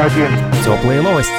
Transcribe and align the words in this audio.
один. 0.00 0.30
Теплые 0.64 1.02
новости. 1.02 1.32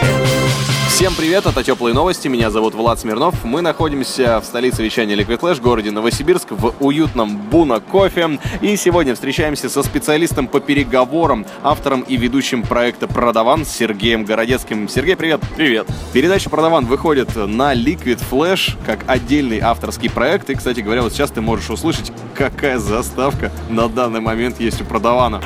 Всем 0.88 1.16
привет, 1.16 1.48
это 1.48 1.64
Теплые 1.64 1.96
новости, 1.96 2.28
меня 2.28 2.52
зовут 2.52 2.76
Влад 2.76 3.00
Смирнов. 3.00 3.44
Мы 3.44 3.62
находимся 3.62 4.40
в 4.40 4.46
столице 4.46 4.84
вещания 4.84 5.16
Liquid 5.16 5.40
Flash, 5.40 5.60
городе 5.60 5.90
Новосибирск, 5.90 6.52
в 6.52 6.76
уютном 6.80 7.38
Буна 7.38 7.80
Кофе. 7.80 8.38
И 8.62 8.76
сегодня 8.76 9.16
встречаемся 9.16 9.68
со 9.68 9.82
специалистом 9.82 10.48
по 10.48 10.60
переговорам, 10.60 11.46
автором 11.64 12.02
и 12.02 12.18
ведущим 12.18 12.62
проекта 12.62 13.08
«Продаван» 13.08 13.66
Сергеем 13.66 14.26
Городецким. 14.26 14.88
Сергей, 14.88 15.16
привет! 15.16 15.42
Привет! 15.56 15.88
Передача 16.14 16.52
«Продаван» 16.52 16.86
выходит 16.86 17.36
на 17.36 17.74
Liquid 17.74 18.22
Flash 18.30 18.78
как 18.86 19.00
отдельный 19.08 19.60
авторский 19.60 20.10
проект. 20.12 20.52
И, 20.52 20.56
кстати 20.56 20.82
говоря, 20.82 21.02
вот 21.02 21.14
сейчас 21.14 21.32
ты 21.32 21.42
можешь 21.42 21.72
услышать, 21.72 22.12
какая 22.36 22.78
заставка 22.78 23.52
на 23.70 23.90
данный 23.90 24.20
момент 24.20 24.60
есть 24.60 24.82
у 24.82 24.86
«Продавана». 24.86 25.42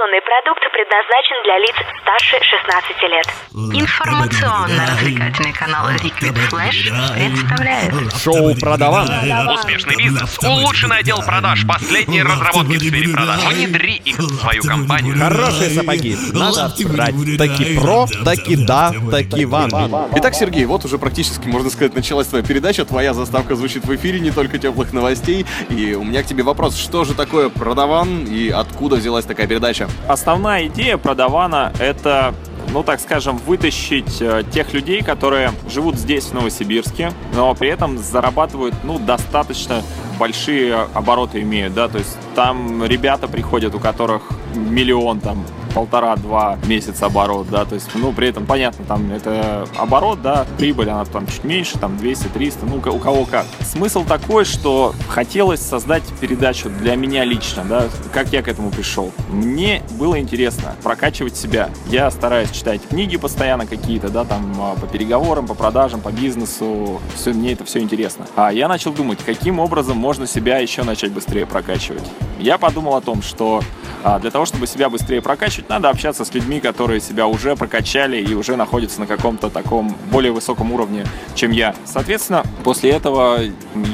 Информационный 0.00 0.22
продукт 0.22 0.62
предназначен 0.72 1.36
для 1.44 1.58
лиц 1.58 1.76
старше 2.00 2.40
16 2.42 3.02
лет. 3.10 3.26
Информационно-развлекательный 3.82 5.52
канал 5.52 5.90
Liquid 5.90 6.34
Flash 6.48 6.88
представляет 7.14 7.92
Шоу 8.16 8.54
«Продаван». 8.58 9.08
Успешный 9.52 9.96
бизнес, 9.96 10.38
улучшенный 10.42 11.00
отдел 11.00 11.20
продаж, 11.22 11.66
последние 11.66 12.22
разработки 12.22 12.78
в 12.78 12.80
сфере 12.80 13.12
продаж. 13.12 13.44
Внедри 13.52 13.96
их 13.96 14.18
в 14.18 14.40
свою 14.40 14.62
компанию. 14.62 15.18
Хорошие 15.18 15.68
сапоги. 15.68 16.16
Надо 16.32 16.72
брать. 16.86 17.14
Таки 17.36 17.78
про, 17.78 18.06
таки 18.24 18.56
да, 18.56 18.94
таки 19.10 19.44
ван. 19.44 19.70
Итак, 20.16 20.34
Сергей, 20.34 20.64
вот 20.64 20.86
уже 20.86 20.96
практически, 20.96 21.46
можно 21.46 21.68
сказать, 21.68 21.94
началась 21.94 22.26
твоя 22.26 22.42
передача. 22.42 22.86
Твоя 22.86 23.12
заставка 23.12 23.54
звучит 23.54 23.84
в 23.84 23.94
эфире, 23.94 24.20
не 24.20 24.30
только 24.30 24.58
теплых 24.58 24.94
новостей. 24.94 25.44
И 25.68 25.92
у 25.92 26.04
меня 26.04 26.22
к 26.22 26.26
тебе 26.26 26.42
вопрос, 26.42 26.78
что 26.78 27.04
же 27.04 27.12
такое 27.12 27.50
продаван 27.50 28.24
и 28.24 28.48
откуда 28.48 28.96
взялась 28.96 29.26
такая 29.26 29.46
передача? 29.46 29.89
Основная 30.08 30.66
идея 30.66 30.96
продавана— 30.96 31.72
это 31.78 32.34
ну, 32.72 32.82
так 32.82 33.00
скажем, 33.00 33.36
вытащить 33.38 34.20
э, 34.20 34.44
тех 34.52 34.72
людей, 34.72 35.02
которые 35.02 35.52
живут 35.68 35.96
здесь, 35.96 36.26
в 36.26 36.34
Новосибирске, 36.34 37.12
но 37.34 37.54
при 37.54 37.68
этом 37.68 37.98
зарабатывают, 37.98 38.74
ну, 38.84 38.98
достаточно 38.98 39.82
большие 40.18 40.86
обороты 40.94 41.40
имеют, 41.40 41.74
да, 41.74 41.88
то 41.88 41.98
есть 41.98 42.16
там 42.34 42.84
ребята 42.84 43.26
приходят, 43.26 43.74
у 43.74 43.80
которых 43.80 44.22
миллион 44.54 45.20
там 45.20 45.44
полтора-два 45.70 46.58
месяца 46.66 47.06
оборот, 47.06 47.48
да, 47.50 47.64
то 47.64 47.74
есть, 47.74 47.88
ну, 47.94 48.12
при 48.12 48.28
этом, 48.28 48.46
понятно, 48.46 48.84
там, 48.84 49.10
это 49.12 49.66
оборот, 49.76 50.22
да, 50.22 50.46
прибыль, 50.58 50.90
она 50.90 51.04
там 51.04 51.26
чуть 51.26 51.44
меньше, 51.44 51.78
там, 51.78 51.96
200-300, 51.96 52.58
ну, 52.62 52.76
у 52.76 52.98
кого 52.98 53.24
как. 53.24 53.46
Смысл 53.60 54.04
такой, 54.04 54.44
что 54.44 54.94
хотелось 55.08 55.60
создать 55.60 56.02
передачу 56.20 56.68
для 56.68 56.96
меня 56.96 57.24
лично, 57.24 57.64
да, 57.68 57.84
как 58.12 58.32
я 58.32 58.42
к 58.42 58.48
этому 58.48 58.70
пришел. 58.70 59.12
Мне 59.28 59.82
было 59.98 60.18
интересно 60.18 60.74
прокачивать 60.82 61.36
себя. 61.36 61.70
Я 61.86 62.10
стараюсь 62.10 62.50
читать 62.50 62.80
книги 62.88 63.16
постоянно 63.16 63.66
какие-то, 63.66 64.08
да, 64.08 64.24
там, 64.24 64.54
по 64.80 64.86
переговорам, 64.86 65.46
по 65.46 65.54
продажам, 65.54 66.00
по 66.00 66.10
бизнесу, 66.10 67.00
все, 67.14 67.32
мне 67.32 67.52
это 67.52 67.64
все 67.64 67.80
интересно. 67.80 68.26
А 68.36 68.52
я 68.52 68.68
начал 68.68 68.92
думать, 68.92 69.18
каким 69.24 69.60
образом 69.60 69.96
можно 69.96 70.26
себя 70.26 70.58
еще 70.58 70.82
начать 70.82 71.12
быстрее 71.12 71.46
прокачивать. 71.46 72.04
Я 72.38 72.58
подумал 72.58 72.96
о 72.96 73.00
том, 73.00 73.22
что 73.22 73.60
а, 73.60 73.79
для 74.20 74.30
того, 74.30 74.44
чтобы 74.46 74.66
себя 74.66 74.88
быстрее 74.88 75.20
прокачивать, 75.20 75.68
надо 75.68 75.88
общаться 75.88 76.24
с 76.24 76.34
людьми, 76.34 76.60
которые 76.60 77.00
себя 77.00 77.26
уже 77.26 77.56
прокачали 77.56 78.22
и 78.22 78.34
уже 78.34 78.56
находятся 78.56 79.00
на 79.00 79.06
каком-то 79.06 79.50
таком 79.50 79.96
более 80.10 80.32
высоком 80.32 80.72
уровне, 80.72 81.04
чем 81.34 81.50
я. 81.50 81.74
Соответственно, 81.84 82.42
после 82.64 82.90
этого 82.90 83.40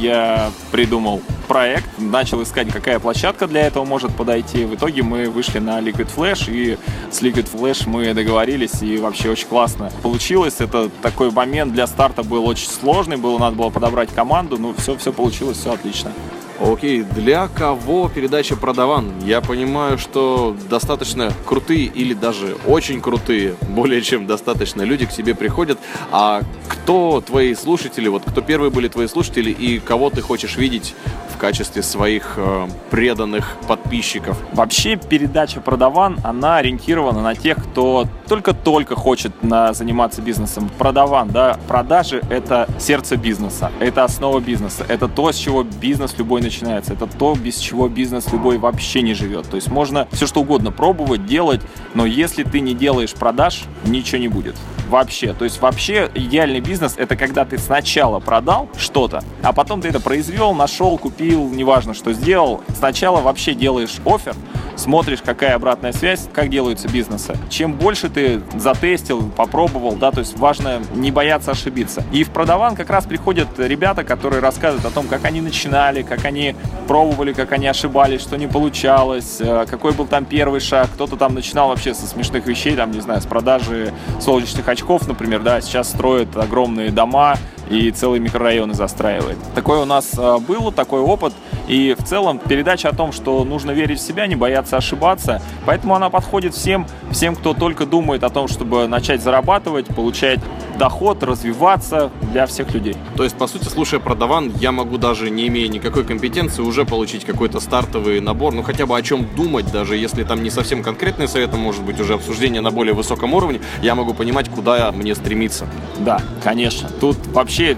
я 0.00 0.50
придумал 0.70 1.20
проект, 1.46 1.86
начал 1.98 2.42
искать, 2.42 2.68
какая 2.72 2.98
площадка 2.98 3.46
для 3.46 3.62
этого 3.62 3.84
может 3.84 4.14
подойти. 4.14 4.64
В 4.64 4.74
итоге 4.74 5.02
мы 5.02 5.30
вышли 5.30 5.58
на 5.58 5.80
Liquid 5.80 6.08
Flash, 6.14 6.50
и 6.50 6.78
с 7.10 7.22
Liquid 7.22 7.48
Flash 7.52 7.88
мы 7.88 8.12
договорились, 8.14 8.82
и 8.82 8.98
вообще 8.98 9.30
очень 9.30 9.46
классно 9.46 9.90
получилось. 10.02 10.56
Это 10.58 10.90
такой 11.02 11.30
момент 11.30 11.72
для 11.72 11.86
старта 11.86 12.22
был 12.22 12.46
очень 12.46 12.68
сложный, 12.68 13.16
было 13.16 13.38
надо 13.38 13.56
было 13.56 13.70
подобрать 13.70 14.12
команду, 14.12 14.58
но 14.58 14.74
все, 14.74 14.96
все 14.96 15.12
получилось, 15.12 15.58
все 15.58 15.72
отлично. 15.72 16.12
Окей, 16.58 17.02
для 17.02 17.48
кого 17.48 18.08
передача 18.08 18.56
«Продаван»? 18.56 19.12
Я 19.22 19.42
понимаю, 19.42 19.98
что 19.98 20.56
достаточно 20.70 21.30
крутые 21.44 21.84
или 21.84 22.14
даже 22.14 22.56
очень 22.66 23.02
крутые, 23.02 23.56
более 23.68 24.00
чем 24.00 24.26
достаточно 24.26 24.80
люди 24.80 25.04
к 25.04 25.10
тебе 25.10 25.34
приходят. 25.34 25.78
А 26.10 26.40
кто 26.66 27.20
твои 27.20 27.54
слушатели, 27.54 28.08
вот 28.08 28.22
кто 28.26 28.40
первые 28.40 28.70
были 28.70 28.88
твои 28.88 29.06
слушатели 29.06 29.50
и 29.50 29.78
кого 29.78 30.08
ты 30.08 30.22
хочешь 30.22 30.56
видеть 30.56 30.94
в 31.36 31.38
качестве 31.38 31.82
своих 31.82 32.34
э, 32.36 32.66
преданных 32.90 33.56
подписчиков? 33.68 34.38
Вообще 34.52 34.96
передача 34.96 35.60
«Продаван», 35.60 36.18
она 36.24 36.56
ориентирована 36.56 37.22
на 37.22 37.34
тех, 37.34 37.58
кто 37.58 38.06
только-только 38.26 38.96
хочет 38.96 39.42
на, 39.42 39.74
заниматься 39.74 40.22
бизнесом. 40.22 40.70
Продаван, 40.78 41.28
да, 41.28 41.58
продажи— 41.68 42.22
это 42.30 42.66
сердце 42.78 43.16
бизнеса, 43.16 43.70
это 43.80 44.04
основа 44.04 44.40
бизнеса, 44.40 44.84
это 44.88 45.08
то, 45.08 45.30
с 45.30 45.36
чего 45.36 45.62
бизнес 45.62 46.16
любой 46.16 46.40
начинается, 46.40 46.94
это 46.94 47.06
то, 47.06 47.34
без 47.34 47.58
чего 47.58 47.88
бизнес 47.88 48.32
любой 48.32 48.56
вообще 48.56 49.02
не 49.02 49.12
живет. 49.12 49.48
То 49.48 49.56
есть 49.56 49.70
можно 49.70 50.08
все 50.12 50.26
что 50.26 50.40
угодно 50.40 50.72
пробовать, 50.72 51.26
делать, 51.26 51.60
но 51.94 52.06
если 52.06 52.44
ты 52.44 52.60
не 52.60 52.74
делаешь 52.74 53.12
продаж, 53.12 53.64
ничего 53.84 54.18
не 54.18 54.28
будет. 54.28 54.56
Вообще. 54.88 55.32
То 55.32 55.44
есть 55.44 55.60
вообще 55.60 56.08
идеальный 56.14 56.60
бизнес— 56.60 56.94
это 56.96 57.16
когда 57.16 57.44
ты 57.44 57.58
сначала 57.58 58.20
продал 58.20 58.68
что-то, 58.78 59.22
а 59.42 59.52
потом 59.52 59.80
ты 59.80 59.88
это 59.88 60.00
произвел, 60.00 60.54
нашел, 60.54 60.96
купил, 60.96 61.48
неважно, 61.48 61.92
что 61.92 62.12
сделал. 62.12 62.62
Сначала 62.76 63.20
вообще 63.20 63.54
делаешь 63.54 63.96
офер, 64.04 64.34
смотришь, 64.76 65.20
какая 65.24 65.54
обратная 65.54 65.92
связь, 65.92 66.28
как 66.32 66.48
делаются 66.48 66.88
бизнесы. 66.88 67.36
Чем 67.48 67.72
больше 67.72 68.08
ты 68.08 68.40
затестил, 68.56 69.28
попробовал, 69.28 69.96
да, 69.96 70.10
то 70.10 70.20
есть 70.20 70.38
важно 70.38 70.80
не 70.94 71.10
бояться 71.10 71.50
ошибиться. 71.50 72.04
И 72.12 72.24
в 72.24 72.30
продаван 72.30 72.76
как 72.76 72.90
раз 72.90 73.04
приходят 73.04 73.48
ребята, 73.58 74.04
которые 74.04 74.40
рассказывают 74.40 74.86
о 74.86 74.90
том, 74.90 75.06
как 75.06 75.24
они 75.24 75.40
начинали, 75.40 76.02
как 76.02 76.24
они 76.24 76.54
пробовали, 76.86 77.32
как 77.32 77.52
они 77.52 77.66
ошибались, 77.66 78.20
что 78.20 78.36
не 78.36 78.46
получалось, 78.46 79.38
э, 79.40 79.66
какой 79.68 79.92
был 79.92 80.06
там 80.06 80.24
первый 80.24 80.60
шаг. 80.60 80.88
Кто-то 80.94 81.16
там 81.16 81.34
начинал 81.34 81.68
вообще 81.68 81.94
со 81.94 82.06
смешных 82.06 82.46
вещей, 82.46 82.76
там, 82.76 82.90
не 82.90 83.00
знаю, 83.00 83.20
с 83.20 83.26
продажи 83.26 83.92
солнечных 84.20 84.68
очков, 84.68 85.06
например, 85.08 85.42
да, 85.42 85.60
сейчас 85.60 85.88
строят 85.88 86.36
огромные 86.36 86.90
дома, 86.90 87.36
и 87.68 87.90
целые 87.90 88.20
микрорайоны 88.20 88.74
застраивает. 88.74 89.38
Такое 89.54 89.80
у 89.80 89.84
нас 89.84 90.12
э, 90.16 90.38
было, 90.38 90.72
такой 90.72 91.00
опыт. 91.00 91.32
И 91.68 91.96
в 91.98 92.04
целом 92.04 92.38
передача 92.38 92.88
о 92.88 92.94
том, 92.94 93.12
что 93.12 93.44
нужно 93.44 93.72
верить 93.72 93.98
в 93.98 94.02
себя, 94.02 94.26
не 94.26 94.36
бояться 94.36 94.76
ошибаться. 94.76 95.42
Поэтому 95.64 95.94
она 95.94 96.10
подходит 96.10 96.54
всем, 96.54 96.86
всем, 97.10 97.34
кто 97.34 97.54
только 97.54 97.86
думает 97.86 98.22
о 98.24 98.30
том, 98.30 98.48
чтобы 98.48 98.86
начать 98.86 99.22
зарабатывать, 99.22 99.86
получать 99.86 100.40
доход, 100.78 101.22
развиваться 101.22 102.10
для 102.32 102.46
всех 102.46 102.72
людей. 102.72 102.96
То 103.16 103.24
есть, 103.24 103.36
по 103.36 103.46
сути, 103.46 103.64
слушая 103.64 104.00
продаван, 104.00 104.52
я 104.60 104.72
могу 104.72 104.98
даже 104.98 105.30
не 105.30 105.48
имея 105.48 105.68
никакой 105.68 106.04
компетенции 106.04 106.62
уже 106.62 106.84
получить 106.84 107.24
какой-то 107.24 107.60
стартовый 107.60 108.20
набор, 108.20 108.54
ну 108.54 108.62
хотя 108.62 108.86
бы 108.86 108.96
о 108.96 109.02
чем 109.02 109.26
думать, 109.36 109.70
даже 109.72 109.96
если 109.96 110.24
там 110.24 110.42
не 110.42 110.50
совсем 110.50 110.82
конкретный 110.82 111.28
совет, 111.28 111.54
а 111.54 111.56
может 111.56 111.82
быть 111.82 112.00
уже 112.00 112.14
обсуждение 112.14 112.60
на 112.60 112.70
более 112.70 112.94
высоком 112.94 113.34
уровне, 113.34 113.60
я 113.82 113.94
могу 113.94 114.14
понимать, 114.14 114.48
куда 114.48 114.92
мне 114.92 115.14
стремиться. 115.14 115.66
Да, 115.98 116.20
конечно. 116.42 116.88
Тут 117.00 117.16
вообще 117.28 117.76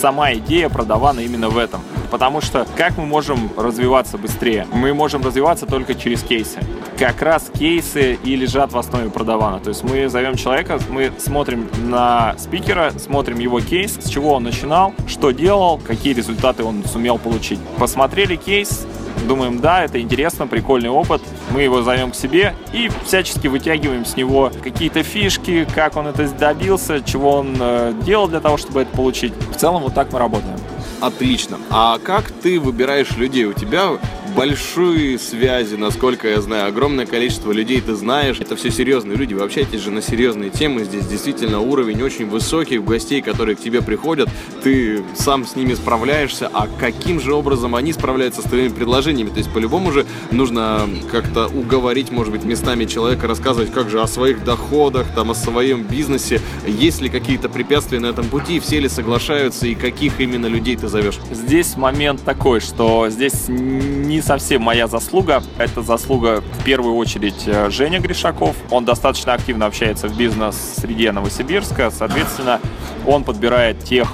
сама 0.00 0.34
идея 0.34 0.68
продавана 0.68 1.20
именно 1.20 1.48
в 1.48 1.58
этом. 1.58 1.82
Потому 2.06 2.40
что 2.40 2.66
как 2.76 2.96
мы 2.96 3.06
можем 3.06 3.50
развиваться 3.56 4.18
быстрее? 4.18 4.66
Мы 4.72 4.94
можем 4.94 5.22
развиваться 5.22 5.66
только 5.66 5.94
через 5.94 6.22
кейсы. 6.22 6.58
Как 6.98 7.20
раз 7.22 7.50
кейсы 7.52 8.14
и 8.22 8.36
лежат 8.36 8.72
в 8.72 8.78
основе 8.78 9.10
продавана. 9.10 9.60
То 9.60 9.70
есть 9.70 9.84
мы 9.84 10.08
зовем 10.08 10.36
человека, 10.36 10.78
мы 10.88 11.12
смотрим 11.18 11.68
на 11.84 12.34
спикера, 12.38 12.90
смотрим 12.98 13.38
его 13.38 13.60
кейс, 13.60 13.98
с 14.00 14.08
чего 14.08 14.34
он 14.34 14.44
начинал, 14.44 14.94
что 15.06 15.30
делал, 15.30 15.78
какие 15.78 16.14
результаты 16.14 16.64
он 16.64 16.84
сумел 16.84 17.18
получить. 17.18 17.60
Посмотрели 17.78 18.36
кейс, 18.36 18.86
думаем, 19.26 19.60
да, 19.60 19.84
это 19.84 20.00
интересно, 20.00 20.46
прикольный 20.46 20.88
опыт, 20.88 21.20
мы 21.50 21.62
его 21.62 21.82
зовем 21.82 22.12
к 22.12 22.14
себе 22.14 22.54
и 22.72 22.90
всячески 23.04 23.48
вытягиваем 23.48 24.04
с 24.04 24.16
него 24.16 24.50
какие-то 24.62 25.02
фишки, 25.02 25.66
как 25.74 25.96
он 25.96 26.06
это 26.06 26.28
добился, 26.28 27.02
чего 27.02 27.38
он 27.38 27.56
э, 27.58 27.92
делал 28.02 28.28
для 28.28 28.40
того, 28.40 28.56
чтобы 28.56 28.82
это 28.82 28.96
получить. 28.96 29.32
В 29.50 29.56
целом 29.56 29.82
вот 29.82 29.94
так 29.94 30.12
мы 30.12 30.18
работаем. 30.18 30.56
Отлично. 31.00 31.58
А 31.70 31.98
как 31.98 32.30
ты 32.30 32.58
выбираешь 32.58 33.16
людей? 33.16 33.44
У 33.44 33.52
тебя 33.52 33.98
большие 34.36 35.18
связи, 35.18 35.76
насколько 35.76 36.28
я 36.28 36.42
знаю, 36.42 36.68
огромное 36.68 37.06
количество 37.06 37.52
людей 37.52 37.80
ты 37.80 37.94
знаешь. 37.94 38.38
Это 38.38 38.54
все 38.54 38.70
серьезные 38.70 39.16
люди, 39.16 39.32
вы 39.32 39.42
общаетесь 39.42 39.80
же 39.80 39.90
на 39.90 40.02
серьезные 40.02 40.50
темы. 40.50 40.84
Здесь 40.84 41.06
действительно 41.06 41.60
уровень 41.60 42.02
очень 42.02 42.28
высокий. 42.28 42.78
У 42.78 42.82
гостей, 42.82 43.22
которые 43.22 43.56
к 43.56 43.60
тебе 43.60 43.80
приходят, 43.80 44.28
ты 44.62 45.02
сам 45.14 45.46
с 45.46 45.56
ними 45.56 45.72
справляешься. 45.72 46.50
А 46.52 46.68
каким 46.78 47.18
же 47.18 47.32
образом 47.32 47.74
они 47.74 47.94
справляются 47.94 48.42
с 48.42 48.44
твоими 48.44 48.68
предложениями? 48.68 49.30
То 49.30 49.38
есть 49.38 49.50
по-любому 49.50 49.90
же 49.90 50.04
нужно 50.30 50.86
как-то 51.10 51.46
уговорить, 51.46 52.10
может 52.10 52.30
быть, 52.30 52.44
местами 52.44 52.84
человека 52.84 53.26
рассказывать, 53.26 53.72
как 53.72 53.88
же 53.88 54.02
о 54.02 54.06
своих 54.06 54.44
доходах, 54.44 55.06
там, 55.14 55.30
о 55.30 55.34
своем 55.34 55.82
бизнесе. 55.82 56.42
Есть 56.66 57.00
ли 57.00 57.08
какие-то 57.08 57.48
препятствия 57.48 58.00
на 58.00 58.06
этом 58.06 58.26
пути? 58.26 58.60
Все 58.60 58.80
ли 58.80 58.90
соглашаются 58.90 59.66
и 59.66 59.74
каких 59.74 60.20
именно 60.20 60.46
людей 60.46 60.76
ты 60.76 60.88
зовешь? 60.88 61.18
Здесь 61.32 61.76
момент 61.76 62.22
такой, 62.22 62.60
что 62.60 63.08
здесь 63.08 63.48
не 63.48 64.25
совсем 64.26 64.60
моя 64.62 64.88
заслуга. 64.88 65.42
Это 65.56 65.82
заслуга 65.82 66.40
в 66.40 66.64
первую 66.64 66.96
очередь 66.96 67.44
э, 67.46 67.70
Женя 67.70 68.00
Гришаков. 68.00 68.56
Он 68.70 68.84
достаточно 68.84 69.32
активно 69.32 69.66
общается 69.66 70.08
в 70.08 70.18
бизнес-среде 70.18 71.12
Новосибирска. 71.12 71.90
Соответственно, 71.90 72.60
он 73.06 73.22
подбирает 73.22 73.84
тех 73.84 74.08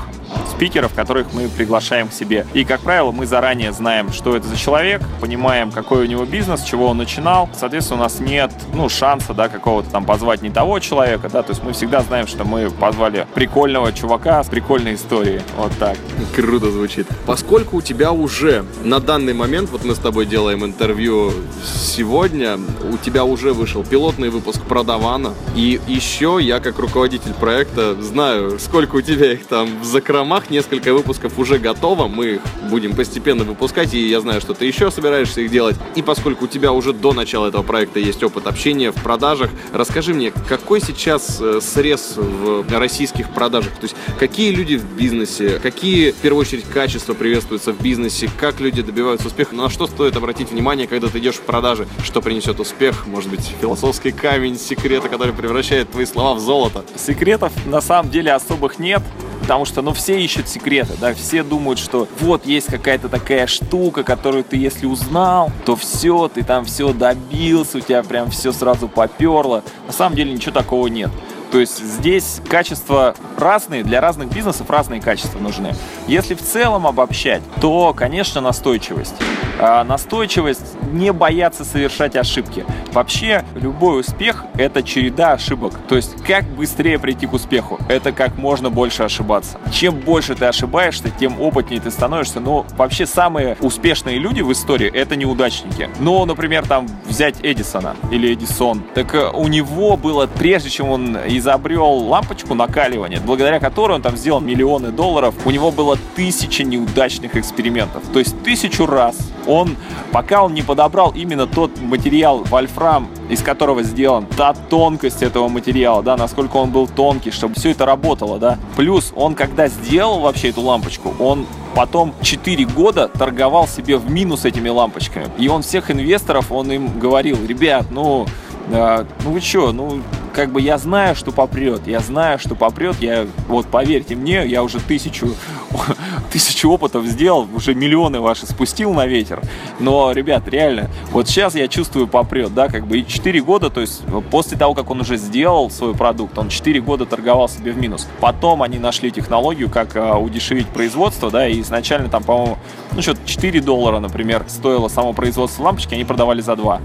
спикеров, 0.62 0.94
которых 0.94 1.26
мы 1.32 1.48
приглашаем 1.48 2.06
к 2.06 2.12
себе. 2.12 2.46
И, 2.54 2.64
как 2.64 2.82
правило, 2.82 3.10
мы 3.10 3.26
заранее 3.26 3.72
знаем, 3.72 4.12
что 4.12 4.36
это 4.36 4.46
за 4.46 4.56
человек, 4.56 5.02
понимаем, 5.20 5.72
какой 5.72 6.04
у 6.04 6.06
него 6.06 6.24
бизнес, 6.24 6.62
чего 6.62 6.86
он 6.86 6.98
начинал. 6.98 7.50
Соответственно, 7.52 7.98
у 7.98 8.02
нас 8.04 8.20
нет, 8.20 8.52
ну, 8.72 8.88
шанса, 8.88 9.34
да, 9.34 9.48
какого-то 9.48 9.90
там 9.90 10.04
позвать 10.04 10.40
не 10.40 10.50
того 10.50 10.78
человека, 10.78 11.28
да, 11.28 11.42
то 11.42 11.50
есть 11.50 11.64
мы 11.64 11.72
всегда 11.72 12.02
знаем, 12.02 12.28
что 12.28 12.44
мы 12.44 12.70
позвали 12.70 13.26
прикольного 13.34 13.92
чувака 13.92 14.44
с 14.44 14.46
прикольной 14.46 14.94
историей. 14.94 15.40
Вот 15.56 15.72
так. 15.80 15.98
Круто 16.36 16.70
звучит. 16.70 17.08
Поскольку 17.26 17.78
у 17.78 17.82
тебя 17.82 18.12
уже 18.12 18.64
на 18.84 19.00
данный 19.00 19.34
момент, 19.34 19.68
вот 19.70 19.84
мы 19.84 19.96
с 19.96 19.98
тобой 19.98 20.26
делаем 20.26 20.64
интервью 20.64 21.32
сегодня, 21.64 22.56
у 22.88 22.98
тебя 22.98 23.24
уже 23.24 23.52
вышел 23.52 23.82
пилотный 23.82 24.30
выпуск 24.30 24.62
Продавана, 24.62 25.34
и 25.56 25.80
еще 25.88 26.38
я, 26.40 26.60
как 26.60 26.78
руководитель 26.78 27.32
проекта, 27.34 28.00
знаю, 28.00 28.60
сколько 28.60 28.94
у 28.94 29.00
тебя 29.00 29.32
их 29.32 29.44
там 29.46 29.80
в 29.80 29.84
закромах, 29.84 30.51
несколько 30.52 30.94
выпусков 30.94 31.38
уже 31.38 31.58
готово, 31.58 32.06
мы 32.06 32.34
их 32.34 32.40
будем 32.70 32.94
постепенно 32.94 33.42
выпускать, 33.42 33.94
и 33.94 34.08
я 34.08 34.20
знаю, 34.20 34.40
что 34.40 34.54
ты 34.54 34.66
еще 34.66 34.90
собираешься 34.90 35.40
их 35.40 35.50
делать. 35.50 35.76
И 35.96 36.02
поскольку 36.02 36.44
у 36.44 36.48
тебя 36.48 36.72
уже 36.72 36.92
до 36.92 37.12
начала 37.12 37.48
этого 37.48 37.62
проекта 37.62 37.98
есть 37.98 38.22
опыт 38.22 38.46
общения 38.46 38.92
в 38.92 39.02
продажах, 39.02 39.50
расскажи 39.72 40.14
мне, 40.14 40.32
какой 40.48 40.80
сейчас 40.80 41.38
э, 41.40 41.60
срез 41.60 42.14
в 42.16 42.64
российских 42.70 43.30
продажах? 43.30 43.72
То 43.72 43.84
есть 43.84 43.96
какие 44.18 44.52
люди 44.54 44.76
в 44.76 44.84
бизнесе, 44.84 45.58
какие, 45.60 46.12
в 46.12 46.16
первую 46.16 46.42
очередь, 46.42 46.64
качества 46.64 47.14
приветствуются 47.14 47.72
в 47.72 47.80
бизнесе, 47.80 48.30
как 48.38 48.60
люди 48.60 48.82
добиваются 48.82 49.26
успеха, 49.28 49.54
на 49.54 49.70
что 49.70 49.86
стоит 49.86 50.16
обратить 50.16 50.50
внимание, 50.50 50.86
когда 50.86 51.08
ты 51.08 51.18
идешь 51.18 51.36
в 51.36 51.42
продажи, 51.42 51.88
что 52.04 52.20
принесет 52.20 52.60
успех, 52.60 53.06
может 53.06 53.30
быть, 53.30 53.52
философский 53.60 54.12
камень 54.12 54.58
секрета, 54.58 55.08
который 55.08 55.34
превращает 55.34 55.90
твои 55.90 56.04
слова 56.04 56.34
в 56.34 56.40
золото. 56.40 56.84
Секретов 56.96 57.52
на 57.66 57.80
самом 57.80 58.10
деле 58.10 58.32
особых 58.32 58.78
нет. 58.78 59.02
Потому 59.42 59.64
что, 59.64 59.82
ну, 59.82 59.92
все 59.92 60.20
ищут 60.20 60.48
секреты, 60.48 60.94
да, 61.00 61.12
все 61.14 61.42
думают, 61.42 61.80
что 61.80 62.06
вот 62.20 62.46
есть 62.46 62.68
какая-то 62.68 63.08
такая 63.08 63.48
штука, 63.48 64.04
которую 64.04 64.44
ты, 64.44 64.56
если 64.56 64.86
узнал, 64.86 65.50
то 65.66 65.74
все, 65.74 66.30
ты 66.32 66.44
там 66.44 66.64
все 66.64 66.92
добился, 66.92 67.78
у 67.78 67.80
тебя 67.80 68.04
прям 68.04 68.30
все 68.30 68.52
сразу 68.52 68.86
поперло. 68.88 69.64
На 69.88 69.92
самом 69.92 70.14
деле 70.14 70.32
ничего 70.32 70.52
такого 70.52 70.86
нет. 70.86 71.10
То 71.52 71.60
есть 71.60 71.84
здесь 71.84 72.40
качества 72.48 73.14
разные, 73.36 73.84
для 73.84 74.00
разных 74.00 74.32
бизнесов 74.32 74.70
разные 74.70 75.02
качества 75.02 75.38
нужны. 75.38 75.74
Если 76.08 76.34
в 76.34 76.40
целом 76.40 76.86
обобщать, 76.86 77.42
то, 77.60 77.92
конечно, 77.94 78.40
настойчивость. 78.40 79.14
А 79.58 79.84
настойчивость, 79.84 80.74
не 80.92 81.12
бояться 81.12 81.64
совершать 81.64 82.16
ошибки. 82.16 82.64
Вообще, 82.92 83.44
любой 83.54 84.00
успех– 84.00 84.44
это 84.54 84.82
череда 84.82 85.32
ошибок. 85.32 85.74
То 85.88 85.96
есть, 85.96 86.22
как 86.24 86.44
быстрее 86.44 86.98
прийти 86.98 87.26
к 87.26 87.32
успеху? 87.32 87.78
Это 87.88 88.12
как 88.12 88.36
можно 88.36 88.70
больше 88.70 89.02
ошибаться. 89.02 89.58
Чем 89.72 89.96
больше 89.96 90.34
ты 90.34 90.46
ошибаешься, 90.46 91.10
тем 91.10 91.40
опытнее 91.40 91.80
ты 91.80 91.90
становишься. 91.90 92.40
Но 92.40 92.66
вообще 92.76 93.06
самые 93.06 93.56
успешные 93.60 94.18
люди 94.18 94.40
в 94.40 94.50
истории– 94.52 94.90
это 94.94 95.16
неудачники. 95.16 95.88
Ну, 96.00 96.24
например, 96.24 96.66
там 96.66 96.88
взять 97.06 97.36
Эдисона 97.42 97.94
или 98.10 98.32
Эдисон. 98.32 98.82
Так 98.94 99.14
э, 99.14 99.30
у 99.30 99.48
него 99.48 99.96
было, 99.96 100.26
прежде 100.26 100.70
чем 100.70 100.88
он 100.88 101.18
изобрел 101.42 101.92
лампочку 101.92 102.54
накаливания, 102.54 103.20
благодаря 103.20 103.58
которой 103.58 103.94
он 103.94 104.02
там 104.02 104.16
сделал 104.16 104.40
миллионы 104.40 104.92
долларов, 104.92 105.34
у 105.44 105.50
него 105.50 105.72
было 105.72 105.98
тысяча 106.14 106.62
неудачных 106.62 107.36
экспериментов. 107.36 108.04
То 108.12 108.20
есть 108.20 108.40
тысячу 108.44 108.86
раз 108.86 109.16
он, 109.46 109.76
пока 110.12 110.44
он 110.44 110.54
не 110.54 110.62
подобрал 110.62 111.12
именно 111.14 111.48
тот 111.48 111.80
материал 111.80 112.44
вольфрам, 112.44 113.08
из 113.28 113.42
которого 113.42 113.82
сделан, 113.82 114.26
та 114.36 114.54
тонкость 114.54 115.22
этого 115.22 115.48
материала, 115.48 116.02
да, 116.02 116.16
насколько 116.16 116.56
он 116.58 116.70
был 116.70 116.86
тонкий, 116.86 117.32
чтобы 117.32 117.56
все 117.56 117.70
это 117.70 117.86
работало, 117.86 118.38
да. 118.38 118.58
Плюс 118.76 119.12
он, 119.16 119.34
когда 119.34 119.66
сделал 119.66 120.20
вообще 120.20 120.50
эту 120.50 120.60
лампочку, 120.60 121.12
он 121.18 121.46
потом 121.74 122.14
4 122.22 122.64
года 122.66 123.08
торговал 123.08 123.66
себе 123.66 123.96
в 123.96 124.08
минус 124.08 124.44
этими 124.44 124.68
лампочками. 124.68 125.26
И 125.38 125.48
он 125.48 125.62
всех 125.62 125.90
инвесторов, 125.90 126.52
он 126.52 126.70
им 126.70 127.00
говорил, 127.00 127.38
ребят, 127.44 127.86
ну, 127.90 128.26
э, 128.70 129.04
ну 129.24 129.30
вы 129.30 129.40
что, 129.40 129.72
ну 129.72 130.02
как 130.32 130.50
бы 130.50 130.60
я 130.60 130.78
знаю, 130.78 131.14
что 131.14 131.30
попрет, 131.30 131.86
я 131.86 132.00
знаю, 132.00 132.38
что 132.38 132.54
попрет, 132.54 132.96
я, 133.00 133.26
вот 133.48 133.66
поверьте 133.66 134.14
мне, 134.14 134.46
я 134.46 134.62
уже 134.62 134.80
тысячу, 134.80 135.34
тысячу 136.32 136.70
опытов 136.70 137.06
сделал, 137.06 137.46
уже 137.54 137.74
миллионы 137.74 138.20
ваши 138.20 138.46
спустил 138.46 138.92
на 138.92 139.06
ветер, 139.06 139.40
но, 139.78 140.12
ребят, 140.12 140.48
реально, 140.48 140.90
вот 141.10 141.28
сейчас 141.28 141.54
я 141.54 141.68
чувствую 141.68 142.06
попрет, 142.06 142.54
да, 142.54 142.68
как 142.68 142.86
бы 142.86 142.98
и 142.98 143.06
4 143.06 143.40
года, 143.42 143.70
то 143.70 143.80
есть 143.80 144.02
после 144.30 144.56
того, 144.56 144.74
как 144.74 144.90
он 144.90 145.00
уже 145.00 145.16
сделал 145.16 145.70
свой 145.70 145.94
продукт, 145.94 146.36
он 146.38 146.48
4 146.48 146.80
года 146.80 147.06
торговал 147.06 147.48
себе 147.48 147.72
в 147.72 147.78
минус, 147.78 148.08
потом 148.20 148.62
они 148.62 148.78
нашли 148.78 149.10
технологию, 149.10 149.70
как 149.70 149.96
а, 149.96 150.18
удешевить 150.18 150.68
производство, 150.68 151.30
да, 151.30 151.46
и 151.46 151.60
изначально 151.60 152.08
там, 152.08 152.22
по-моему, 152.22 152.58
ну, 152.92 153.02
что-то 153.02 153.20
4 153.24 153.60
доллара, 153.60 153.98
например, 153.98 154.44
стоило 154.48 154.88
само 154.88 155.12
производство 155.12 155.64
лампочки, 155.64 155.94
они 155.94 156.04
продавали 156.04 156.40
за 156.40 156.56
2, 156.56 156.80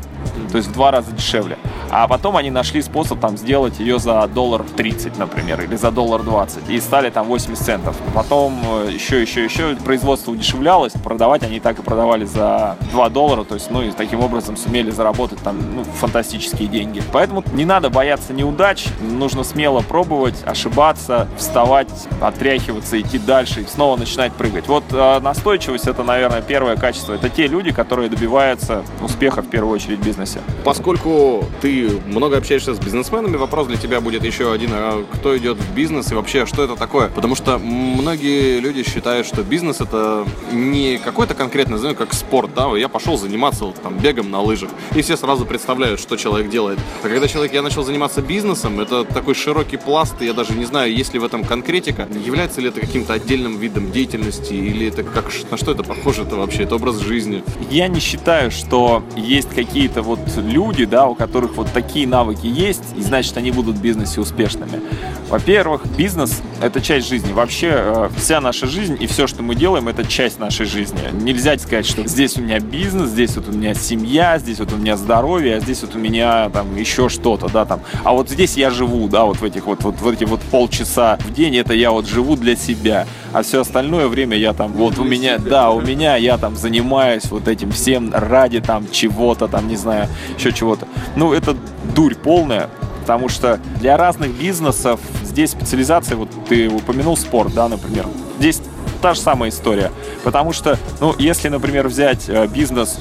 то 0.52 0.58
есть 0.58 0.70
в 0.70 0.74
два 0.74 0.92
раза 0.92 1.12
дешевле, 1.12 1.58
а 1.90 2.08
потом 2.08 2.38
они 2.38 2.52
нашли 2.52 2.82
способ 2.82 3.20
там 3.20 3.38
сделать 3.38 3.80
ее 3.80 4.00
за 4.00 4.28
доллар 4.28 4.64
30, 4.76 5.18
например, 5.18 5.62
или 5.62 5.76
за 5.76 5.92
доллар 5.92 6.24
20, 6.24 6.70
и 6.70 6.80
стали 6.80 7.10
там 7.10 7.28
80 7.28 7.64
центов. 7.64 7.96
Потом 8.14 8.60
еще, 8.90 9.22
еще, 9.22 9.44
еще 9.44 9.76
производство 9.76 10.32
удешевлялось, 10.32 10.94
продавать 10.94 11.44
они 11.44 11.60
так 11.60 11.80
и 11.80 11.82
продавали 11.82 12.26
за 12.26 12.78
2 12.92 13.10
доллара, 13.10 13.44
то 13.44 13.56
есть, 13.56 13.72
ну, 13.72 13.82
и 13.82 13.92
таким 13.92 14.20
образом 14.22 14.58
сумели 14.58 14.92
заработать 14.92 15.40
там 15.40 15.58
ну, 15.76 15.84
фантастические 15.84 16.68
деньги. 16.68 17.02
Поэтому 17.12 17.44
не 17.54 17.66
надо 17.66 17.90
бояться 17.90 18.34
неудач, 18.34 18.86
нужно 19.02 19.44
смело 19.44 19.82
пробовать, 19.82 20.36
ошибаться, 20.46 21.28
вставать, 21.38 21.90
отряхиваться, 22.22 23.00
идти 23.00 23.20
дальше 23.20 23.62
и 23.62 23.66
снова 23.66 23.98
начинать 23.98 24.34
прыгать. 24.34 24.68
Вот 24.68 24.84
э, 24.92 25.20
настойчивость 25.20 25.88
это, 25.88 26.04
наверное, 26.04 26.42
первое 26.42 26.76
качество. 26.76 27.14
Это 27.14 27.30
те 27.30 27.48
люди, 27.48 27.72
которые 27.72 28.10
добиваются 28.10 28.84
успеха 29.02 29.42
в 29.42 29.50
первую 29.50 29.74
очередь 29.74 30.00
в 30.00 30.04
бизнесе. 30.04 30.40
Поскольку 30.64 31.46
ты 31.62 31.77
много 31.84 32.38
общаешься 32.38 32.74
с 32.74 32.80
бизнесменами, 32.80 33.38
вопрос 33.38 33.68
для 33.68 33.78
тебя 33.78 34.02
будет 34.02 34.24
еще 34.24 34.52
один. 34.52 34.70
А 34.74 35.06
кто 35.14 35.38
идет 35.38 35.58
в 35.58 35.74
бизнес 35.74 36.12
и 36.12 36.16
вообще, 36.16 36.46
что 36.46 36.64
это 36.64 36.76
такое? 36.76 37.10
Потому 37.10 37.36
что 37.36 37.58
многие 37.58 38.60
люди 38.60 38.84
считают, 38.84 39.28
что 39.28 39.44
бизнес 39.44 39.82
это 39.82 40.26
не 40.52 40.98
какой-то 40.98 41.34
конкретный, 41.34 41.78
знаю, 41.78 41.96
как 41.96 42.14
спорт, 42.14 42.52
да, 42.56 42.76
я 42.78 42.88
пошел 42.88 43.18
заниматься 43.18 43.66
там 43.84 43.98
бегом 43.98 44.32
на 44.32 44.42
лыжах, 44.42 44.70
и 44.96 45.02
все 45.02 45.18
сразу 45.18 45.46
представляют, 45.46 46.00
что 46.00 46.18
человек 46.18 46.50
делает. 46.50 46.80
А 47.04 47.10
когда 47.10 47.28
человек, 47.28 47.54
я 47.54 47.62
начал 47.62 47.84
заниматься 47.84 48.22
бизнесом, 48.22 48.80
это 48.80 49.04
такой 49.04 49.36
широкий 49.36 49.78
пласт, 49.78 50.16
и 50.22 50.26
я 50.26 50.34
даже 50.34 50.54
не 50.54 50.66
знаю, 50.66 50.94
есть 50.94 51.14
ли 51.14 51.20
в 51.20 51.24
этом 51.24 51.44
конкретика, 51.44 52.08
является 52.26 52.62
ли 52.62 52.70
это 52.70 52.80
каким-то 52.82 53.14
отдельным 53.14 53.58
видом 53.58 53.92
деятельности, 53.92 54.54
или 54.54 54.88
это 54.88 55.04
как, 55.04 55.32
на 55.52 55.58
что 55.58 55.72
это 55.72 55.84
похоже 55.84 56.24
это 56.24 56.36
вообще, 56.36 56.64
это 56.64 56.76
образ 56.76 57.00
жизни? 57.00 57.44
Я 57.70 57.88
не 57.88 58.00
считаю, 58.00 58.52
что 58.52 59.04
есть 59.16 59.50
какие-то 59.50 60.02
вот 60.02 60.20
люди, 60.38 60.86
да, 60.86 61.08
у 61.08 61.16
которых 61.16 61.56
вот 61.56 61.67
такие 61.74 62.08
навыки 62.08 62.46
есть, 62.46 62.84
и 62.96 63.02
значит, 63.02 63.38
они 63.38 63.52
будут 63.52 63.78
в 63.78 63.82
бизнесе 63.82 64.22
успешными. 64.22 64.82
Во-первых, 65.30 65.86
бизнес— 65.98 66.42
это 66.62 66.80
часть 66.80 67.10
жизни. 67.10 67.34
Вообще, 67.34 67.72
э, 67.74 68.10
вся 68.16 68.40
наша 68.40 68.66
жизнь 68.66 68.98
и 68.98 69.08
все, 69.08 69.28
что 69.28 69.44
мы 69.44 69.56
делаем, 69.56 69.90
это 69.90 70.06
часть 70.06 70.40
нашей 70.40 70.66
жизни. 70.66 71.00
Нельзя 71.12 71.58
сказать, 71.58 71.86
что 71.86 72.08
здесь 72.08 72.38
у 72.38 72.42
меня 72.42 72.60
бизнес, 72.60 73.10
здесь 73.10 73.36
вот 73.36 73.50
у 73.50 73.52
меня 73.52 73.74
семья, 73.74 74.40
здесь 74.40 74.60
вот 74.60 74.72
у 74.72 74.78
меня 74.78 74.96
здоровье, 74.96 75.58
а 75.58 75.60
здесь 75.60 75.82
вот 75.82 75.96
у 75.96 76.00
меня 76.00 76.50
там 76.50 76.74
еще 76.78 77.10
что-то, 77.10 77.50
да, 77.50 77.66
там. 77.66 77.82
А 78.06 78.14
вот 78.14 78.30
здесь 78.30 78.56
я 78.56 78.70
живу, 78.70 79.10
да, 79.10 79.26
вот 79.26 79.38
в 79.38 79.44
этих 79.44 79.66
вот, 79.66 79.84
вот 79.84 80.00
в 80.00 80.08
эти 80.08 80.24
вот 80.24 80.40
полчаса 80.40 81.18
в 81.20 81.34
день, 81.34 81.58
это 81.58 81.74
я 81.74 81.92
вот 81.92 82.08
живу 82.08 82.38
для 82.38 82.56
себя. 82.56 83.06
А 83.34 83.44
все 83.44 83.62
остальное 83.62 84.08
время 84.08 84.38
я 84.38 84.54
там, 84.54 84.72
вот 84.72 84.98
у 84.98 85.04
меня, 85.04 85.40
да, 85.40 85.72
у 85.72 85.82
меня 85.82 86.16
я 86.16 86.38
там 86.38 86.56
занимаюсь 86.56 87.26
вот 87.26 87.50
этим 87.50 87.72
всем 87.74 88.14
ради 88.14 88.62
там 88.62 88.90
чего-то, 88.90 89.50
там, 89.50 89.68
не 89.68 89.76
знаю, 89.76 90.08
еще 90.38 90.54
чего-то. 90.54 90.88
Ну, 91.18 91.34
это 91.34 91.58
дурь 91.94 92.16
полная, 92.16 92.70
потому 93.02 93.30
что 93.30 93.60
для 93.80 93.96
разных 93.96 94.32
бизнесов 94.32 95.00
здесь 95.38 95.52
специализация, 95.52 96.18
вот 96.18 96.30
ты 96.50 96.68
упомянул 96.68 97.16
спорт, 97.16 97.54
да, 97.54 97.68
например, 97.68 98.08
здесь 98.40 98.60
та 99.04 99.14
же 99.14 99.20
самая 99.22 99.52
история, 99.52 99.92
потому 100.24 100.52
что, 100.52 100.80
ну, 101.00 101.14
если, 101.20 101.48
например, 101.50 101.88
взять 101.88 102.28
э, 102.28 102.48
бизнес 102.48 102.98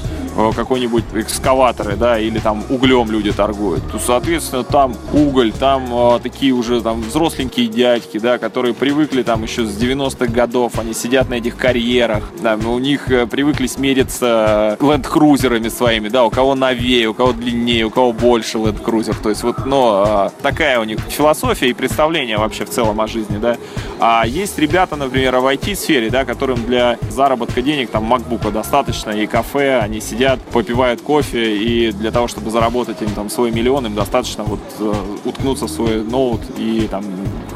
какой-нибудь 0.55 1.05
экскаваторы, 1.15 1.97
да, 1.97 2.19
или 2.19 2.39
там 2.39 2.65
углем 2.69 3.11
люди 3.11 3.33
торгуют, 3.33 3.91
то, 3.91 3.99
соответственно, 3.99 4.65
там 4.65 4.95
уголь, 5.13 5.53
там 5.53 5.87
э, 5.91 6.21
такие 6.23 6.53
уже 6.53 6.81
там 6.81 7.03
взросленькие 7.03 7.67
дядьки, 7.69 8.19
да, 8.19 8.39
которые 8.39 8.75
привыкли 8.75 9.23
там 9.23 9.43
еще 9.43 9.65
с 9.65 9.77
90-х 9.77 10.27
годов, 10.27 10.79
они 10.79 10.95
сидят 10.95 11.29
на 11.29 11.35
этих 11.35 11.57
карьерах, 11.57 12.25
да, 12.43 12.57
у 12.57 12.79
них 12.79 13.11
э, 13.11 13.27
привыкли 13.27 13.67
смериться 13.67 14.77
ленд-крузерами 14.81 15.69
своими, 15.69 16.09
да, 16.09 16.25
у 16.25 16.31
кого 16.31 16.55
новее, 16.55 17.09
у 17.09 17.15
кого 17.15 17.33
длиннее, 17.33 17.85
у 17.85 17.91
кого 17.91 18.13
больше 18.13 18.59
ленд-крузер, 18.59 19.17
то 19.17 19.31
есть 19.31 19.43
вот, 19.43 19.65
но 19.65 20.31
э, 20.37 20.43
такая 20.43 20.81
у 20.81 20.85
них 20.85 20.99
философия 21.09 21.71
и 21.71 21.73
представление 21.73 22.39
вообще 22.39 22.65
в 22.65 22.71
целом 22.71 23.01
о 23.01 23.07
жизни, 23.07 23.39
да. 23.39 23.57
А 23.99 24.25
есть 24.27 24.59
ребята, 24.59 24.97
например, 24.97 25.37
в 25.37 25.47
IT-сфере, 25.47 26.11
да, 26.11 26.25
которым 26.25 26.63
для 26.65 26.99
заработка 27.11 27.63
денег 27.63 27.91
там 27.91 28.13
MacBook 28.13 28.51
достаточно, 28.51 29.11
и 29.11 29.27
кафе, 29.27 29.79
они 29.79 30.01
сидят, 30.01 30.26
попивают 30.53 31.01
кофе, 31.01 31.57
и 31.57 31.93
для 31.93 32.11
того, 32.11 32.29
чтобы 32.29 32.51
заработать 32.51 33.01
им 33.03 33.11
там 33.11 33.31
свой 33.31 33.51
миллион, 33.51 33.87
им 33.87 33.95
достаточно 33.95 34.45
вот 34.45 34.61
э, 34.79 34.95
уткнуться 35.25 35.67
в 35.67 35.71
свой 35.71 36.03
ноут 36.03 36.41
и 36.59 36.89
там 36.91 37.05